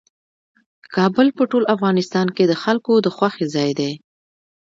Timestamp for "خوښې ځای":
3.15-3.69